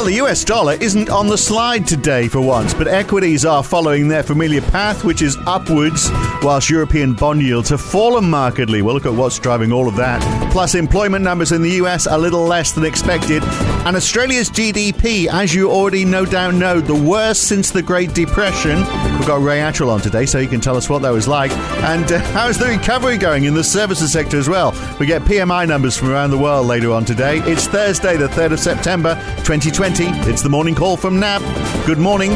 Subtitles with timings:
[0.00, 4.08] Well, the US dollar isn't on the slide today for once, but equities are following
[4.08, 6.08] their familiar path, which is upwards,
[6.40, 8.80] whilst European bond yields have fallen markedly.
[8.80, 10.22] We'll look at what's driving all of that.
[10.50, 13.42] Plus, employment numbers in the US a little less than expected,
[13.86, 18.78] and Australia's GDP, as you already no doubt know, the worst since the Great Depression.
[18.78, 21.52] We've got Ray Attrill on today, so he can tell us what that was like.
[21.84, 24.72] And uh, how's the recovery going in the services sector as well?
[24.98, 27.38] We get PMI numbers from around the world later on today.
[27.44, 29.14] It's Thursday, the 3rd of September,
[29.44, 30.04] 2020.
[30.30, 31.42] It's the morning call from NAB.
[31.86, 32.30] Good morning.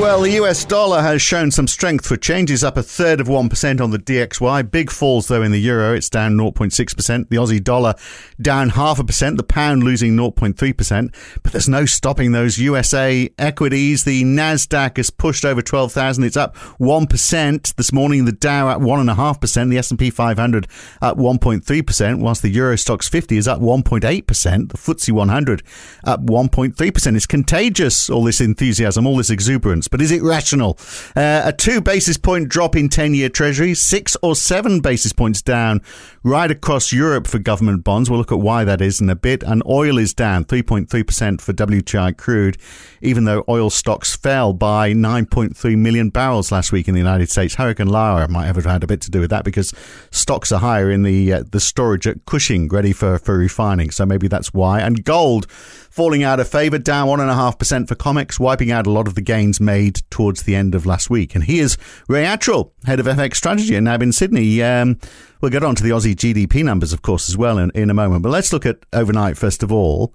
[0.00, 3.80] Well, the US dollar has shown some strength for changes up a third of 1%
[3.80, 4.70] on the DXY.
[4.70, 5.92] Big falls, though, in the euro.
[5.92, 7.28] It's down 0.6%.
[7.28, 7.94] The Aussie dollar
[8.40, 9.38] down half a percent.
[9.38, 11.42] The pound losing 0.3%.
[11.42, 14.04] But there's no stopping those USA equities.
[14.04, 16.22] The NASDAQ has pushed over 12,000.
[16.22, 17.74] It's up 1%.
[17.74, 19.68] This morning, the Dow at 1.5%.
[19.68, 20.68] The S&P 500
[21.02, 24.02] at 1.3%, whilst the Euro Stoxx 50 is up 1.8%.
[24.02, 25.62] The FTSE 100
[26.04, 27.16] up 1.3%.
[27.16, 30.78] It's contagious, all this enthusiasm, all this exuberance but is it rational?
[31.16, 35.42] Uh, a two basis point drop in 10 year treasuries, six or seven basis points
[35.42, 35.80] down
[36.22, 38.10] right across Europe for government bonds.
[38.10, 39.42] We'll look at why that is in a bit.
[39.42, 42.58] And oil is down 3.3% for WTI crude,
[43.00, 47.54] even though oil stocks fell by 9.3 million barrels last week in the United States.
[47.54, 49.72] Hurricane Laura might have had a bit to do with that because
[50.10, 53.90] stocks are higher in the uh, the storage at Cushing, ready for, for refining.
[53.90, 54.80] So maybe that's why.
[54.80, 59.14] And gold falling out of favour, down 1.5% for COMEX, wiping out a lot of
[59.14, 59.77] the gains made
[60.10, 61.34] towards the end of last week.
[61.34, 61.76] And here's
[62.08, 64.62] Ray Attrill, head of FX strategy at NAB in Sydney.
[64.62, 64.98] Um,
[65.40, 67.94] we'll get on to the Aussie GDP numbers, of course, as well in, in a
[67.94, 68.22] moment.
[68.22, 70.14] But let's look at overnight first of all.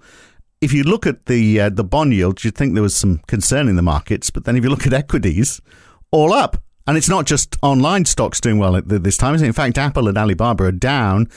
[0.60, 3.68] If you look at the uh, the bond yield, you'd think there was some concern
[3.68, 4.30] in the markets.
[4.30, 5.60] But then if you look at equities,
[6.10, 6.62] all up.
[6.86, 9.34] And it's not just online stocks doing well at this time.
[9.34, 11.28] In fact, Apple and Alibaba are down.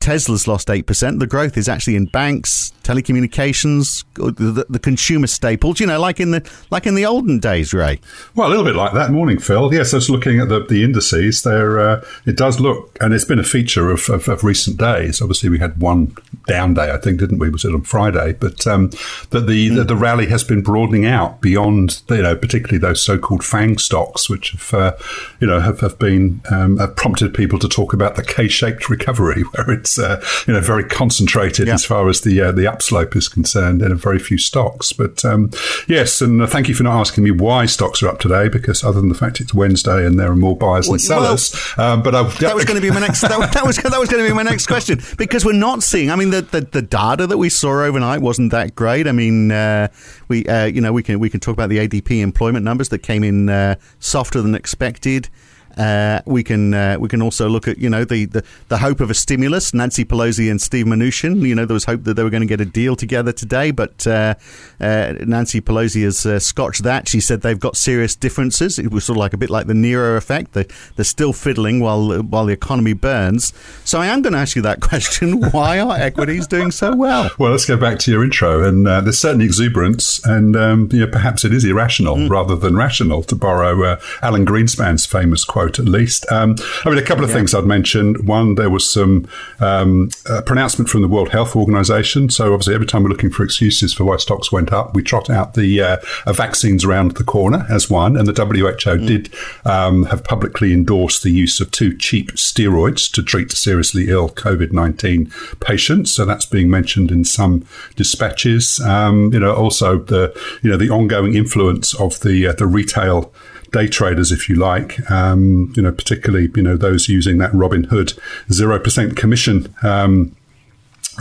[0.00, 1.18] Tesla's lost 8%.
[1.18, 6.30] The growth is actually in banks, telecommunications, the, the, consumer staples, you know, like in
[6.30, 8.00] the like in the olden days, Ray.
[8.34, 9.10] Well, a little bit like that.
[9.10, 9.72] Morning, Phil.
[9.74, 11.42] Yes, was looking at the, the indices.
[11.42, 15.20] There, uh, it does look, and it's been a feature of, of, of, recent days.
[15.20, 16.16] Obviously, we had one
[16.46, 17.50] down day, I think, didn't we?
[17.50, 18.32] Was it on Friday?
[18.32, 18.90] But um,
[19.30, 19.76] that the, mm.
[19.76, 24.28] the, the rally has been broadening out beyond, you know, particularly those so-called FANG stocks,
[24.28, 24.92] which have, uh,
[25.40, 29.42] you know, have, have been um, have prompted people to talk about the K-shaped recovery,
[29.54, 31.74] where it's, uh, you know, very concentrated yeah.
[31.74, 34.92] as far as the uh, the upslope is concerned in a very few stocks.
[34.92, 35.50] But um,
[35.88, 38.82] yes, and uh, thank you for not asking me why stocks are up today, because
[38.84, 41.54] other than the fact it's Wednesday and there are more buyers than sellers.
[41.76, 43.20] Well, um, but I, that was going to be my next.
[43.22, 46.10] That, that was that was going to be my next question because we're not seeing.
[46.10, 49.06] I mean, the, the, the data that we saw overnight wasn't that great.
[49.06, 49.88] I mean, uh,
[50.28, 53.00] we uh, you know we can we can talk about the ADP employment numbers that
[53.00, 55.28] came in uh, softer than expected.
[55.76, 59.00] Uh, we can uh, we can also look at you know the, the, the hope
[59.00, 59.72] of a stimulus.
[59.72, 61.40] Nancy Pelosi and Steve Mnuchin.
[61.42, 63.70] You know there was hope that they were going to get a deal together today,
[63.70, 64.34] but uh,
[64.80, 67.08] uh Nancy Pelosi has uh, scotched that.
[67.08, 68.78] She said they've got serious differences.
[68.78, 70.52] It was sort of like a bit like the Nero effect.
[70.52, 70.66] They,
[70.96, 73.52] they're still fiddling while while the economy burns.
[73.84, 77.30] So I am going to ask you that question: Why are equities doing so well?
[77.38, 78.64] Well, let's go back to your intro.
[78.66, 82.28] And uh, there's certainly exuberance, and um, you know, perhaps it is irrational mm.
[82.28, 86.30] rather than rational, to borrow Alan Greenspan's famous quote quote at least.
[86.32, 87.36] Um, I mean, a couple of yeah.
[87.36, 88.14] things I'd mention.
[88.26, 89.28] One, there was some
[89.60, 90.10] um,
[90.46, 92.30] pronouncement from the World Health Organization.
[92.30, 95.28] So obviously, every time we're looking for excuses for why stocks went up, we trot
[95.28, 98.16] out the uh, vaccines around the corner as one.
[98.16, 99.06] And the WHO mm.
[99.06, 99.34] did
[99.64, 104.72] um, have publicly endorsed the use of two cheap steroids to treat seriously ill COVID
[104.72, 106.10] nineteen patients.
[106.12, 107.66] So that's being mentioned in some
[107.96, 108.80] dispatches.
[108.80, 110.32] Um, you know, also the
[110.62, 113.32] you know the ongoing influence of the uh, the retail
[113.72, 118.18] day traders, if you like, um, you know, particularly, you know, those using that Robinhood
[118.48, 120.34] 0% commission um,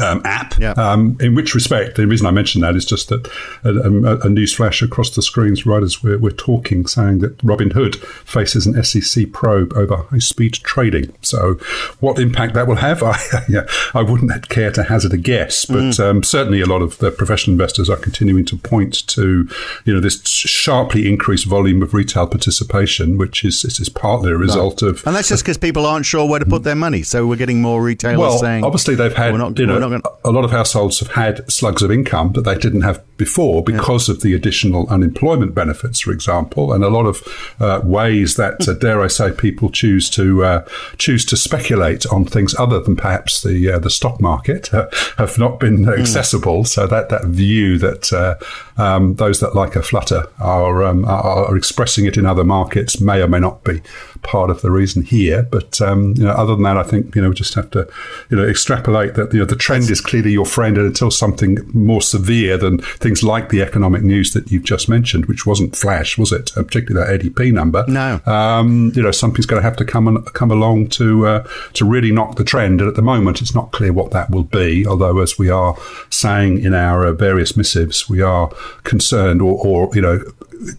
[0.02, 0.58] um, app.
[0.58, 0.72] Yeah.
[0.72, 3.28] Um, in which respect, the reason I mention that is just that
[3.64, 7.38] a, a, a news flash across the screens right as we're, we're, talking saying that
[7.40, 11.14] Robinhood faces an SEC probe over high speed trading.
[11.22, 11.56] So,
[12.00, 13.18] what impact that will have, I,
[13.50, 16.00] yeah, I wouldn't care to hazard a guess, but mm.
[16.00, 19.50] um, certainly a lot of the professional investors are continuing to point to
[19.86, 24.82] you know this sharply increased volume of retail participation, which is, is partly a result
[24.82, 25.06] of.
[25.06, 27.04] And that's just because people aren't sure where to put their money.
[27.04, 28.64] So, we're getting more retailers well, saying.
[28.64, 29.80] Obviously, they've had, not, you know,
[30.24, 34.08] a lot of households have had slugs of income that they didn't have before because
[34.08, 34.16] yeah.
[34.16, 37.22] of the additional unemployment benefits, for example, and a lot of
[37.60, 40.66] uh, ways that, uh, dare I say, people choose to uh,
[40.98, 45.38] choose to speculate on things other than perhaps the uh, the stock market uh, have
[45.38, 46.00] not been mm.
[46.00, 46.64] accessible.
[46.66, 48.36] So that that view that uh,
[48.82, 53.02] um, those that like a flutter are, um, are, are expressing it in other markets
[53.02, 53.82] may or may not be
[54.22, 55.44] part of the reason here.
[55.44, 57.88] But um, you know, other than that, I think you know we just have to
[58.30, 61.58] you know extrapolate that you know the trend is clearly your friend, and until something
[61.74, 66.18] more severe than things like the economic news that you've just mentioned, which wasn't flash,
[66.18, 66.52] was it?
[66.58, 67.86] Uh, particularly that ADP number.
[67.88, 68.20] No.
[68.26, 72.12] Um, you know, something's going to have to come come along to uh, to really
[72.12, 72.82] knock the trend.
[72.82, 74.86] And at the moment, it's not clear what that will be.
[74.86, 75.76] Although, as we are
[76.10, 78.50] saying in our uh, various missives, we are
[78.84, 80.22] concerned, or, or you know,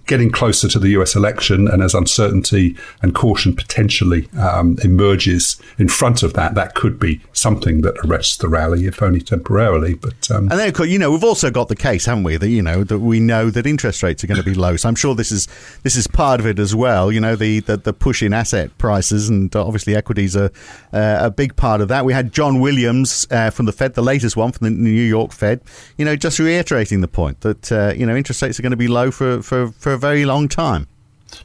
[0.07, 5.89] getting closer to the US election, and as uncertainty and caution potentially um, emerges in
[5.89, 9.95] front of that, that could be something that arrests the rally, if only temporarily.
[9.95, 12.37] But um, and then, of course, you know, we've also got the case, haven't we?
[12.37, 14.77] That you know that we know that interest rates are going to be low.
[14.77, 15.49] So I'm sure this is
[15.83, 17.11] this is part of it as well.
[17.13, 20.51] You know, the the, the push in asset prices, and obviously equities are
[20.93, 22.05] uh, a big part of that.
[22.05, 25.33] We had John Williams uh, from the Fed, the latest one from the New York
[25.33, 25.61] Fed.
[25.97, 28.77] You know, just reiterating the point that uh, you know interest rates are going to
[28.77, 30.87] be low for for for a very long time.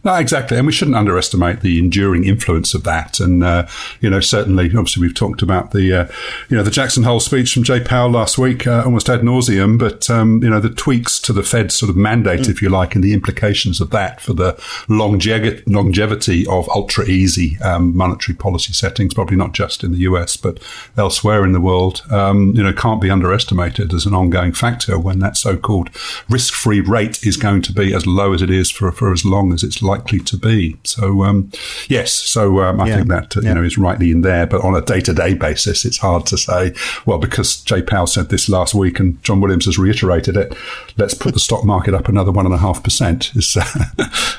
[0.04, 3.20] No, exactly, and we shouldn't underestimate the enduring influence of that.
[3.20, 3.68] And uh,
[4.02, 6.08] you know, certainly, obviously, we've talked about the uh,
[6.50, 9.78] you know the Jackson Hole speech from Jay Powell last week, uh, almost ad nauseum.
[9.80, 12.50] But um, you know, the tweaks to the Fed sort of mandate, mm.
[12.50, 17.58] if you like, and the implications of that for the longevity longevity of ultra easy
[17.62, 20.60] um, monetary policy settings, probably not just in the US but
[20.98, 25.20] elsewhere in the world, um, you know, can't be underestimated as an ongoing factor when
[25.20, 25.90] that so-called
[26.30, 29.54] risk-free rate is going to be as low as it is for for as long
[29.54, 30.78] as it's it's likely to be.
[30.84, 31.52] So um,
[31.88, 32.96] yes, so um, I yeah.
[32.96, 33.50] think that yeah.
[33.50, 36.26] you know is rightly in there, but on a day to day basis, it's hard
[36.28, 36.74] to say.
[37.06, 40.56] Well, because Jay Powell said this last week, and John Williams has reiterated it.
[40.98, 43.32] Let's put the stock market up another one and a half percent.
[43.36, 43.64] Is uh,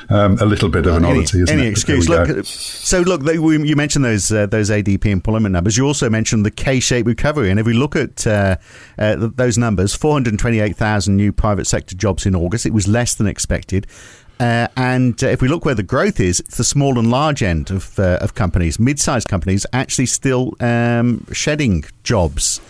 [0.09, 1.71] um, a little bit of an oddity, isn't any it?
[1.71, 2.09] excuse.
[2.09, 5.77] Look, so look, you mentioned those uh, those ADP employment numbers.
[5.77, 8.57] You also mentioned the K-shaped recovery, and if we look at uh,
[8.97, 12.65] uh, those numbers, 428,000 new private sector jobs in August.
[12.65, 13.87] It was less than expected.
[14.39, 17.41] Uh, and uh, if we look where the growth is, it's the small and large
[17.41, 18.79] end of, uh, of companies.
[18.79, 22.61] Mid sized companies actually still um, shedding jobs.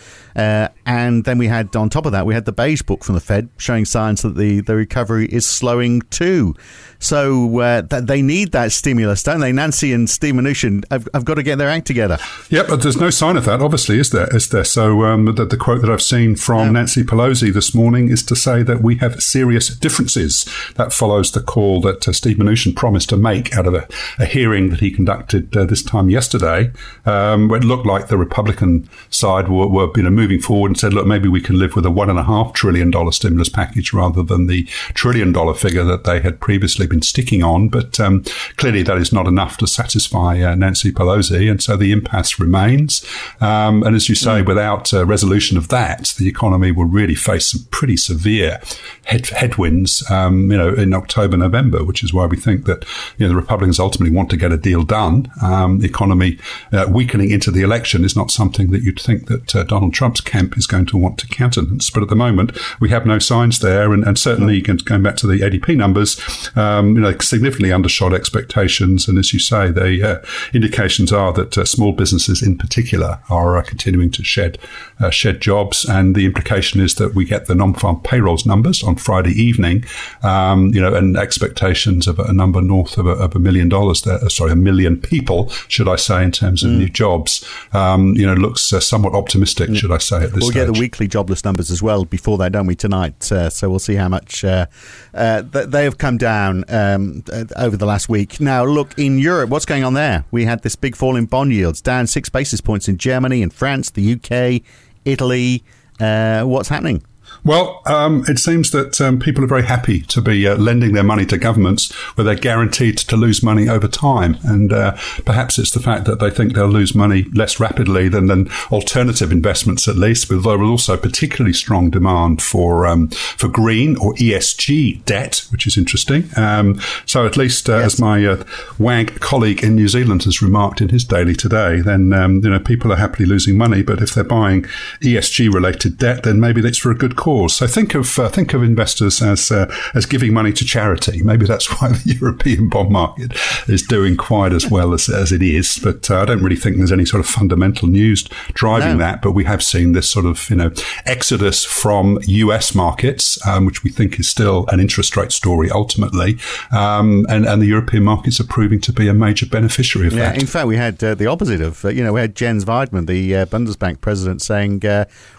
[0.88, 3.20] And then we had, on top of that, we had the beige book from the
[3.20, 6.54] Fed showing signs that the, the recovery is slowing too.
[6.98, 9.52] So uh, that they need that stimulus, don't they?
[9.52, 12.16] Nancy and Steve Mnuchin have, have, got to get their act together.
[12.48, 14.34] Yeah, but there's no sign of that, obviously, is there?
[14.34, 14.64] Is there?
[14.64, 16.72] So um, the, the, quote that I've seen from yeah.
[16.72, 20.48] Nancy Pelosi this morning is to say that we have serious differences.
[20.76, 23.86] That follows the call that uh, Steve Mnuchin promised to make out of a,
[24.18, 26.72] a hearing that he conducted uh, this time yesterday,
[27.04, 30.92] um, where it looked like the Republican side were, were you know, moving forward and
[30.92, 33.48] said, look, maybe we can live with a one and a half trillion dollar stimulus
[33.48, 34.64] package rather than the
[34.94, 37.68] trillion dollar figure that they had previously been sticking on.
[37.68, 38.22] But um,
[38.56, 43.04] clearly, that is not enough to satisfy uh, Nancy Pelosi, and so the impasse remains.
[43.40, 44.46] Um, and as you say, mm.
[44.46, 48.60] without uh, resolution of that, the economy will really face some pretty severe
[49.04, 50.08] head- headwinds.
[50.10, 52.84] Um, you know, in October, November, which is why we think that
[53.16, 55.30] you know the Republicans ultimately want to get a deal done.
[55.42, 56.38] Um, the economy
[56.72, 60.20] uh, weakening into the election is not something that you'd think that uh, Donald Trump's
[60.20, 61.90] camp is going to want to countenance.
[61.90, 65.26] But at the moment, we have no signs there, and, and certainly going back to
[65.26, 66.20] the ADP numbers,
[66.56, 69.08] um, you know, significantly undershot expectations.
[69.08, 73.56] And as you say, the uh, indications are that uh, small businesses in particular are
[73.56, 74.58] uh, continuing to shed
[75.00, 75.84] uh, shed jobs.
[75.84, 79.84] And the implication is that we get the non-farm payrolls numbers on Friday evening,
[80.22, 84.02] um, you know, and expectations of a number north of a, of a million dollars
[84.02, 86.78] there, uh, sorry, a million people, should I say, in terms of mm.
[86.78, 89.76] new jobs, um, you know, looks uh, somewhat optimistic, mm.
[89.76, 90.57] should I say, at this We'll stage.
[90.66, 93.22] Get the weekly jobless numbers as well before that, don't we, tonight?
[93.22, 98.40] so we'll see how much they have come down um, uh, over the last week.
[98.40, 100.24] Now, look, in Europe, what's going on there?
[100.30, 103.50] We had this big fall in bond yields, down six basis points in Germany, in
[103.50, 104.62] France, the UK,
[105.04, 105.64] Italy.
[106.00, 107.02] Uh, what's happening?
[107.44, 111.04] Well, um, it seems that um, people are very happy to be uh, lending their
[111.04, 114.36] money to governments where they're guaranteed to lose money over time.
[114.42, 118.26] And uh, perhaps it's the fact that they think they'll lose money less rapidly than,
[118.26, 123.48] than alternative investments, at least, but there is also particularly strong demand for um, for
[123.48, 126.28] green or ESG debt, which is interesting.
[126.36, 127.94] Um, so, at least uh, yes.
[127.94, 128.44] as my uh,
[128.78, 132.58] WAG colleague in New Zealand has remarked in his daily today, then um, you know
[132.58, 134.62] people are happily losing money, but if they're buying
[135.02, 137.56] ESG related debt, then maybe that's for a good cause cause.
[137.56, 141.22] So think of uh, think of investors as uh, as giving money to charity.
[141.22, 143.32] Maybe that's why the European bond market
[143.68, 145.78] is doing quite as well as, as it is.
[145.82, 149.04] But uh, I don't really think there's any sort of fundamental news driving no.
[149.04, 149.22] that.
[149.22, 150.70] But we have seen this sort of you know
[151.04, 152.74] exodus from U.S.
[152.74, 156.38] markets, um, which we think is still an interest rate story ultimately,
[156.72, 160.32] um, and and the European markets are proving to be a major beneficiary of yeah,
[160.32, 160.40] that.
[160.40, 163.06] In fact, we had uh, the opposite of uh, you know we had Jens Weidmann,
[163.06, 164.82] the uh, Bundesbank president, saying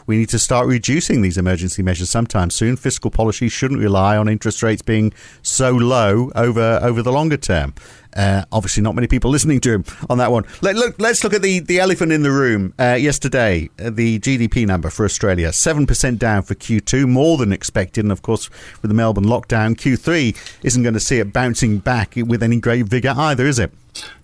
[0.10, 2.76] we need to start reducing these emergency emergency measures sometime soon.
[2.78, 7.74] Fiscal policy shouldn't rely on interest rates being so low over over the longer term.
[8.16, 10.44] Uh, obviously, not many people listening to him on that one.
[10.62, 12.74] Let, look, let's look at the, the elephant in the room.
[12.80, 18.06] Uh, yesterday, uh, the GDP number for Australia, 7% down for Q2, more than expected.
[18.06, 18.50] And of course,
[18.82, 22.88] with the Melbourne lockdown, Q3 isn't going to see it bouncing back with any great
[22.88, 23.72] vigour either, is it?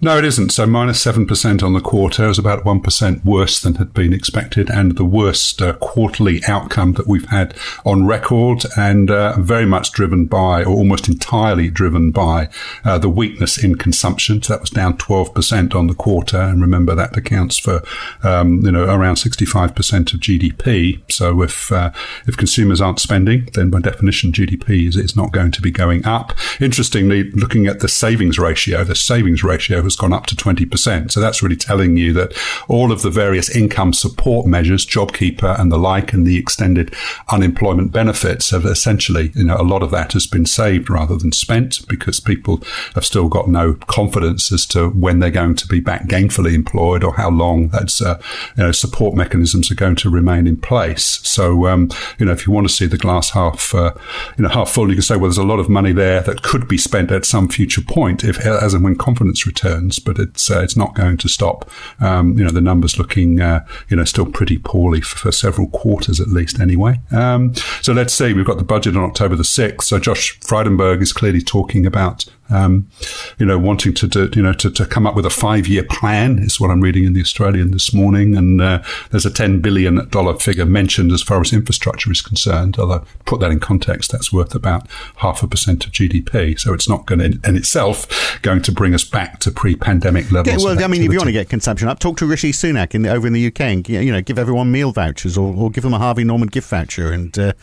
[0.01, 0.51] No, it isn't.
[0.51, 4.97] So minus 7% on the quarter is about 1% worse than had been expected and
[4.97, 7.55] the worst uh, quarterly outcome that we've had
[7.85, 12.49] on record and uh, very much driven by or almost entirely driven by
[12.83, 14.43] uh, the weakness in consumption.
[14.43, 16.37] So that was down 12% on the quarter.
[16.39, 17.81] And remember that accounts for,
[18.21, 21.01] um, you know, around 65% of GDP.
[21.11, 21.91] So if, uh,
[22.27, 26.05] if consumers aren't spending, then by definition, GDP is, is not going to be going
[26.05, 26.33] up.
[26.59, 31.11] Interestingly, looking at the savings ratio, the savings ratio ratio has gone up to 20%.
[31.11, 32.33] So that's really telling you that
[32.67, 36.93] all of the various income support measures, JobKeeper and the like, and the extended
[37.31, 41.31] unemployment benefits have essentially, you know, a lot of that has been saved rather than
[41.31, 42.61] spent because people
[42.93, 47.03] have still got no confidence as to when they're going to be back gainfully employed
[47.03, 48.19] or how long those, uh,
[48.57, 51.19] you know, support mechanisms are going to remain in place.
[51.27, 53.93] So, um, you know, if you want to see the glass half, uh,
[54.37, 56.43] you know, half full, you can say, well, there's a lot of money there that
[56.43, 60.49] could be spent at some future point if, as and when confidence returns, but it's
[60.49, 61.69] uh, it's not going to stop.
[61.99, 65.67] Um, you know, the numbers looking uh, you know still pretty poorly for, for several
[65.69, 66.59] quarters at least.
[66.59, 68.33] Anyway, um, so let's see.
[68.33, 69.87] We've got the budget on October the sixth.
[69.87, 72.89] So Josh Frydenberg is clearly talking about um,
[73.37, 75.83] you know, wanting to do, you know, to, to come up with a five year
[75.83, 78.35] plan is what I'm reading in the Australian this morning.
[78.35, 82.77] And uh, there's a $10 billion figure mentioned as far as infrastructure is concerned.
[82.77, 84.87] Although, put that in context, that's worth about
[85.17, 86.59] half a percent of GDP.
[86.59, 90.31] So it's not going to, in itself, going to bring us back to pre pandemic
[90.31, 90.63] levels.
[90.63, 92.93] Yeah, well, I mean, if you want to get consumption up, talk to Rishi Sunak
[92.93, 95.71] in the, over in the UK and, you know, give everyone meal vouchers or, or
[95.71, 97.53] give them a Harvey Norman gift voucher and uh,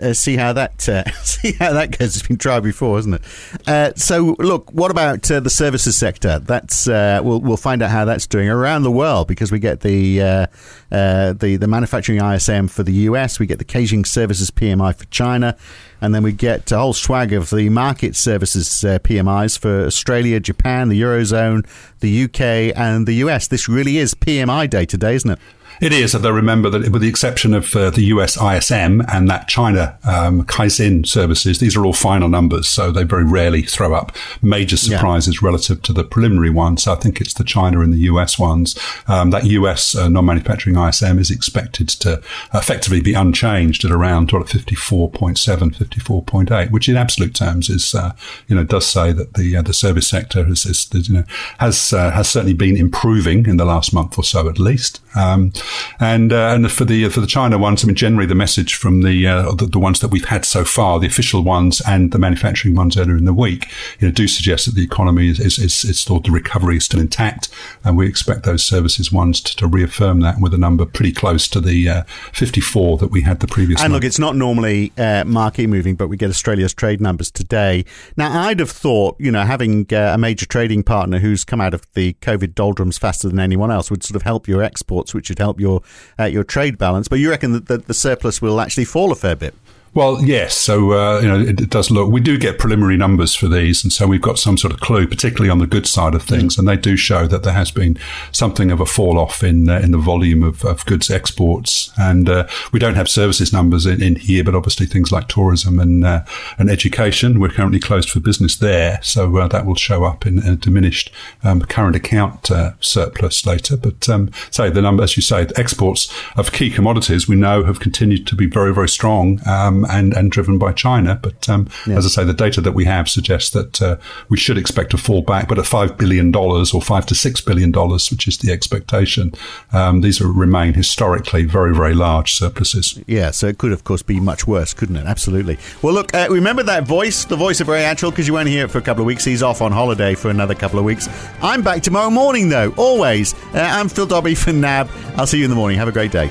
[0.00, 2.16] uh, see how that, uh, see how that goes.
[2.16, 3.22] It's been tried before, hasn't it?
[3.66, 3.92] Uh,
[4.34, 6.38] look, what about uh, the services sector?
[6.38, 9.80] That's uh, we'll we'll find out how that's doing around the world because we get
[9.80, 10.46] the uh,
[10.90, 15.04] uh the the manufacturing ISM for the US, we get the Caixin Services PMI for
[15.06, 15.56] China,
[16.00, 20.40] and then we get a whole swag of the market services uh, PMIs for Australia,
[20.40, 21.66] Japan, the eurozone,
[22.00, 23.48] the UK, and the US.
[23.48, 25.38] This really is PMI day today, isn't it?
[25.80, 29.48] It is, although remember that with the exception of uh, the US ISM and that
[29.48, 34.16] China um, Caixin services, these are all final numbers, so they very rarely throw up
[34.42, 35.46] major surprises yeah.
[35.46, 36.84] relative to the preliminary ones.
[36.84, 38.78] So I think it's the China and the US ones.
[39.06, 42.22] Um, that US uh, non-manufacturing ISM is expected to
[42.54, 48.12] effectively be unchanged at around 54.7, 54.8, which in absolute terms is, uh,
[48.48, 51.24] you know, does say that the uh, the service sector has, is, you know,
[51.58, 55.00] has uh, has certainly been improving in the last month or so at least.
[55.14, 55.52] Um,
[56.00, 59.02] and uh, and for the for the China ones, I mean, generally the message from
[59.02, 62.18] the, uh, the, the ones that we've had so far, the official ones and the
[62.18, 63.66] manufacturing ones earlier in the week,
[63.98, 66.84] you know, do suggest that the economy is is, is, is still the recovery is
[66.84, 67.48] still intact,
[67.84, 71.48] and we expect those services ones to, to reaffirm that with a number pretty close
[71.48, 73.80] to the uh, 54 that we had the previous.
[73.80, 74.02] And month.
[74.02, 77.84] look, it's not normally uh, market moving, but we get Australia's trade numbers today.
[78.16, 81.74] Now, I'd have thought, you know, having uh, a major trading partner who's come out
[81.74, 85.28] of the COVID doldrums faster than anyone else would sort of help your exports, which
[85.28, 85.82] would help your
[86.18, 87.08] uh, your trade balance.
[87.08, 89.54] But you reckon that the, the surplus will actually fall a fair bit?
[89.96, 90.54] Well, yes.
[90.54, 93.82] So, uh, you know, it, it, does look, we do get preliminary numbers for these.
[93.82, 96.54] And so we've got some sort of clue, particularly on the good side of things.
[96.54, 96.58] Mm.
[96.58, 97.96] And they do show that there has been
[98.30, 101.90] something of a fall off in, uh, in the volume of, of goods exports.
[101.98, 105.78] And, uh, we don't have services numbers in, in, here, but obviously things like tourism
[105.78, 106.26] and, uh,
[106.58, 109.00] and education, we're currently closed for business there.
[109.02, 111.10] So, uh, that will show up in a diminished,
[111.42, 113.78] um, current account, uh, surplus later.
[113.78, 117.80] But, um, say the number, as you say, exports of key commodities we know have
[117.80, 119.40] continued to be very, very strong.
[119.46, 121.18] Um, and, and driven by China.
[121.20, 121.96] But um, yeah.
[121.96, 123.96] as I say, the data that we have suggests that uh,
[124.28, 127.72] we should expect to fall back, but at $5 billion or 5 to $6 billion,
[127.72, 129.32] which is the expectation,
[129.72, 132.98] um, these will remain historically very, very large surpluses.
[133.06, 135.06] Yeah, so it could, of course, be much worse, couldn't it?
[135.06, 135.58] Absolutely.
[135.82, 138.64] Well, look, uh, remember that voice, the voice of Ray Attrill, because you won't hear
[138.64, 139.24] it for a couple of weeks.
[139.24, 141.08] He's off on holiday for another couple of weeks.
[141.42, 143.34] I'm back tomorrow morning, though, always.
[143.54, 144.88] Uh, I'm Phil Dobbie for NAB.
[145.16, 145.78] I'll see you in the morning.
[145.78, 146.30] Have a great day.